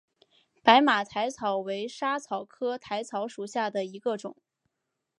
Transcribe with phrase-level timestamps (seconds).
[0.63, 4.35] 白马薹草为莎草科薹草属下的一个种。